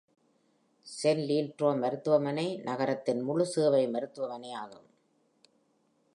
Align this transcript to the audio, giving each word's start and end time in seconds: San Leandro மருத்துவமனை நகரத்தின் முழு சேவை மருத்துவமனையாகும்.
San 0.87 1.19
Leandro 1.27 1.69
மருத்துவமனை 1.81 2.47
நகரத்தின் 2.63 3.21
முழு 3.21 3.45
சேவை 3.45 3.83
மருத்துவமனையாகும். 3.87 4.87